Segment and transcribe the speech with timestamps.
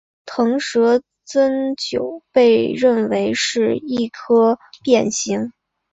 [0.25, 5.51] 螣蛇增九被认为是一颗变星。